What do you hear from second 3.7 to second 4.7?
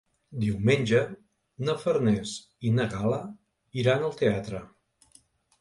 iran al teatre.